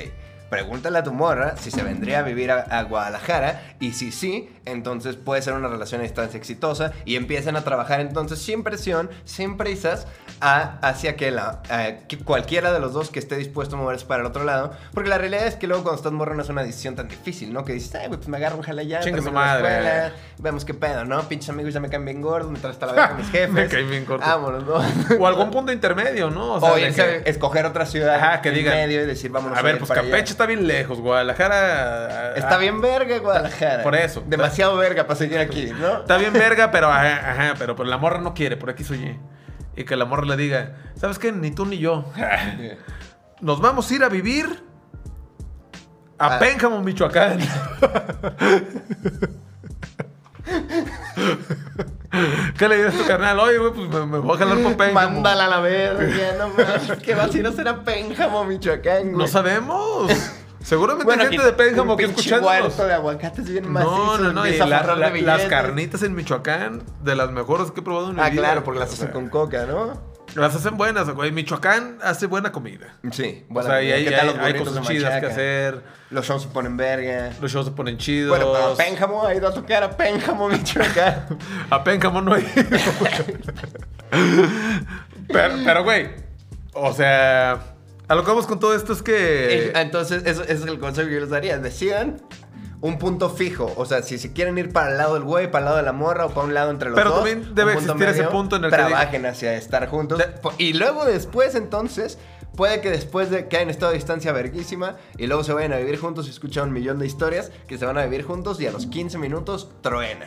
[0.52, 4.50] Pregúntale a tu morra si se vendría a vivir a, a Guadalajara y si sí,
[4.66, 9.10] entonces puede ser una relación a distancia exitosa y empiecen a trabajar entonces sin presión,
[9.26, 10.06] sin prisas,
[10.42, 14.06] a- hacia que, la, a que cualquiera de los dos que esté dispuesto a moverse
[14.06, 14.74] para el otro lado.
[14.94, 17.54] Porque la realidad es que luego cuando estás morro no es una decisión tan difícil,
[17.54, 17.64] ¿no?
[17.64, 19.70] Que dices, ay, pues me agarro un jale ya, Chingue su la madre.
[19.70, 21.22] escuela, vemos qué pedo, ¿no?
[21.30, 23.52] Pinches amigos ya me caen bien gordos, me traes hasta la verga con mis jefes.
[23.54, 24.28] Me caen bien gordos.
[24.28, 25.16] Vámonos, ¿no?
[25.20, 26.56] O algún punto intermedio, ¿no?
[26.56, 29.62] O, irse- que- escoger otra ciudad Ajá, que en digan, medio y decir, vámonos a
[29.62, 30.10] ver, pues para allá".
[30.12, 32.34] Campeche está bien lejos, Guadalajara.
[32.36, 33.84] Está ah, bien verga Guadalajara.
[33.84, 34.23] Por eso.
[34.25, 35.99] Demasiado verga para seguir aquí, ¿no?
[35.99, 39.19] Está bien verga, pero ajá, ajá, pero, pero la morra no quiere, por aquí soy
[39.75, 39.84] Y.
[39.84, 41.32] Que la morra le diga, ¿sabes qué?
[41.32, 42.12] Ni tú ni yo.
[43.41, 44.63] Nos vamos a ir a vivir
[46.17, 46.39] a Ah.
[46.39, 47.39] Pénjamo, Michoacán.
[52.58, 53.39] ¿Qué le dices a tu carnal?
[53.39, 54.93] Oye, güey, pues me, me voy a jalar por Pénjamo.
[55.12, 57.02] Mándala a la verga, no mames.
[57.04, 59.15] ¿Qué vas a ir a hacer a Pénjamo, Michoacán, güey?
[59.15, 60.12] No sabemos.
[60.63, 63.95] Seguramente hay gente de Pénjamo que huerto de aguacates bien macizo.
[63.95, 64.47] No, no, no.
[64.47, 68.30] Y la- las carnitas en Michoacán, de las mejores que he probado en mi Ah,
[68.30, 68.41] vida.
[68.43, 70.11] claro, porque las hacen con coca, ¿no?
[70.36, 71.32] Las hacen buenas, güey.
[71.32, 72.96] Michoacán hace buena comida.
[73.12, 73.46] Sí.
[73.54, 75.82] o sea, y hay, ¿qué tal hay- los hay cosas chidas que hacer.
[76.10, 77.32] Los shows se ponen verga.
[77.41, 78.30] Los shows se ponen chidos.
[78.38, 81.38] Bueno, para Pénjamo ha ido a tocar a Pénjamo, Michoacán.
[81.70, 82.46] A Pénjamo no hay.
[85.28, 86.10] pero, pero, güey.
[86.74, 87.76] O sea.
[88.08, 89.67] A lo que vamos con todo esto es que.
[89.67, 91.58] Eh, Entonces, eso, ese es el consejo que yo les daría.
[91.60, 92.22] Decidan
[92.82, 93.72] un punto fijo.
[93.78, 95.84] O sea, si se quieren ir para el lado del güey, para el lado de
[95.84, 97.20] la morra o para un lado entre los Pero dos.
[97.20, 100.17] también debe existir ese punto en el que Trabajen hacia estar juntos.
[100.17, 100.26] De-
[100.58, 102.17] Y luego después, entonces,
[102.56, 105.78] puede que después de que hayan estado a distancia verguísima y luego se vayan a
[105.78, 108.67] vivir juntos y escuchan un millón de historias que se van a vivir juntos y
[108.67, 110.26] a los 15 minutos truena.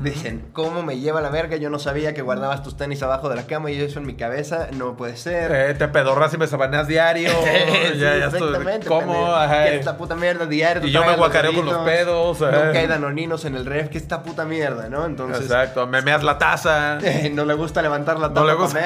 [0.00, 1.56] Dicen, ¿cómo me lleva la verga?
[1.56, 4.14] Yo no sabía que guardabas tus tenis abajo de la cama y eso en mi
[4.14, 5.52] cabeza no puede ser.
[5.52, 7.30] Eh, te pedorras y me sabaneas diario.
[7.30, 8.48] Sí, ya, ya estoy.
[8.48, 8.86] exactamente.
[8.86, 9.12] ¿Cómo?
[9.12, 9.34] pendejo.
[9.34, 9.64] Ajá.
[9.64, 10.86] ¿Qué es esta puta mierda diario?
[10.86, 12.64] Y yo me guacareo con los pedos, ajá.
[12.64, 13.88] Nunca hay danoninos en el ref.
[13.88, 15.06] ¿Qué es esta puta mierda, no?
[15.06, 15.42] Entonces...
[15.42, 15.86] Exacto.
[15.86, 16.98] Me meas la taza.
[17.32, 18.84] no le gusta levantar la tapa No le gusta,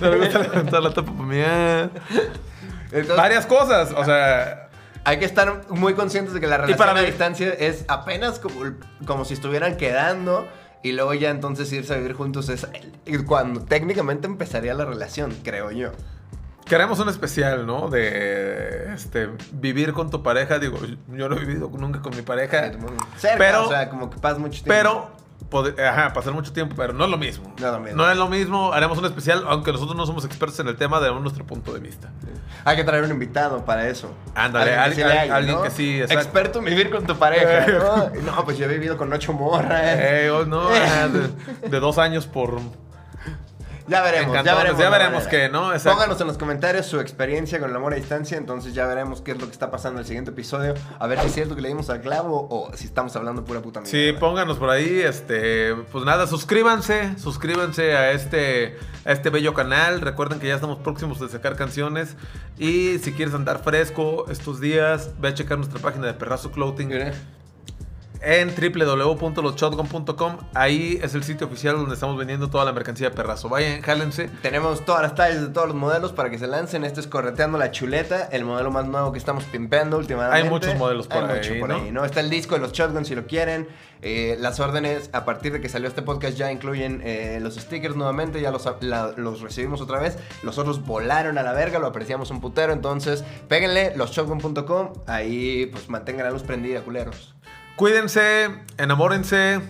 [0.00, 1.90] no le gusta levantar la tapa para mear.
[2.86, 3.92] Entonces, Varias cosas.
[3.96, 4.68] O sea,
[5.04, 8.72] hay que estar muy conscientes de que la relación para a distancia es apenas como,
[9.06, 10.46] como si estuvieran quedando
[10.82, 12.66] y luego ya entonces irse a vivir juntos es
[13.26, 15.92] cuando técnicamente empezaría la relación, creo yo.
[16.64, 17.88] queremos un especial, ¿no?
[17.88, 20.58] De este vivir con tu pareja.
[20.58, 22.72] Digo, yo no he vivido nunca con mi pareja.
[23.16, 24.68] Cerca, Pero- o sea, como que pasas mucho tiempo.
[24.68, 25.10] Pero,
[25.60, 27.52] ajá, pasar mucho tiempo, pero no es lo mismo.
[27.60, 27.96] No es lo mismo.
[27.96, 28.72] No es lo mismo.
[28.72, 31.80] Haremos un especial, aunque nosotros no somos expertos en el tema, daremos nuestro punto de
[31.80, 32.10] vista.
[32.64, 34.14] Hay que traer un invitado para eso.
[34.34, 35.62] Ándale, Alguien que alguien- sí le haga, alguien ¿no?
[35.62, 36.22] que sí, exacto.
[36.22, 37.66] Experto en vivir con tu pareja.
[38.14, 38.32] ¿no?
[38.32, 39.80] No, pues yo he vivido con ocho morras.
[39.84, 40.68] Eh, oh, no,
[41.62, 42.60] de, de dos años por.
[43.88, 44.78] Ya veremos, ya veremos.
[44.78, 45.72] ya veremos qué, ¿no?
[45.72, 45.98] Exacto.
[45.98, 49.32] Pónganos en los comentarios su experiencia con el amor a distancia, entonces ya veremos qué
[49.32, 50.74] es lo que está pasando en el siguiente episodio.
[50.98, 53.60] A ver si es cierto que le dimos al clavo o si estamos hablando pura
[53.60, 53.90] puta mierda.
[53.90, 60.00] Sí, pónganos por ahí, este, pues nada, suscríbanse, suscríbanse a este, a este bello canal.
[60.00, 62.16] Recuerden que ya estamos próximos de sacar canciones
[62.58, 66.88] y si quieres andar fresco estos días, ve a checar nuestra página de Perrazo Clothing
[66.88, 67.12] Mira.
[68.22, 70.36] En www.loshotgun.com.
[70.54, 73.48] Ahí es el sitio oficial donde estamos vendiendo toda la mercancía de Perrazo.
[73.48, 74.28] Vayan, jálense.
[74.42, 76.84] Tenemos todas las tallas de todos los modelos para que se lancen.
[76.84, 80.36] Este es Correteando la Chuleta, el modelo más nuevo que estamos pimpeando últimamente.
[80.38, 81.74] Hay muchos modelos por Hay ahí, mucho por ¿no?
[81.76, 82.04] ahí, ¿no?
[82.04, 83.68] Está el disco de los Shotguns si lo quieren.
[84.04, 87.94] Eh, las órdenes, a partir de que salió este podcast, ya incluyen eh, los stickers
[87.94, 88.40] nuevamente.
[88.40, 90.18] Ya los, la- los recibimos otra vez.
[90.42, 92.72] Los otros volaron a la verga, lo apreciamos un putero.
[92.72, 94.92] Entonces, péguenle losshotgun.com.
[95.06, 97.34] Ahí, pues mantengan la luz prendida, culeros.
[97.76, 99.60] Cuídense, enamórense.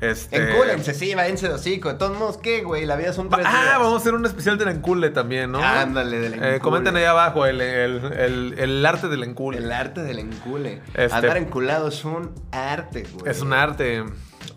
[0.00, 1.88] Este, Encúlense, sí, váyanse de hocico.
[1.88, 2.86] De todos modos, ¿qué, güey?
[2.86, 3.78] La vida son tres Ah, días.
[3.80, 5.58] vamos a hacer un especial del encule también, ¿no?
[5.58, 6.60] Ándale, del Eh, encule.
[6.60, 9.58] comenten ahí abajo el, el- el- el arte del encule.
[9.58, 10.82] El arte del encule.
[10.94, 13.28] Este- Andar enculado es un arte, güey.
[13.30, 14.04] Es un arte.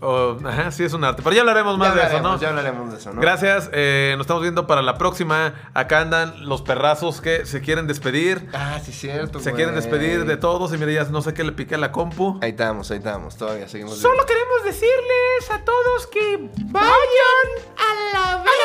[0.03, 1.21] O- ajá, sí es un arte.
[1.23, 2.39] Pero ya hablaremos Ya más de eso, ¿no?
[2.39, 3.21] Ya hablaremos de eso, ¿no?
[3.21, 3.69] Gracias.
[3.71, 5.53] eh, nos estamos viendo para la próxima.
[5.75, 8.49] Acá andan los perrazos que se quieren despedir.
[8.53, 9.39] Ah, sí, cierto.
[9.39, 10.73] Se quieren despedir de todos.
[10.73, 12.39] Y mira, ya no sé qué le piqué a la compu.
[12.41, 13.37] Ahí estamos, ahí estamos.
[13.37, 13.97] Todavía seguimos.
[13.99, 18.61] Solo queremos decirles a todos que vayan a la verga.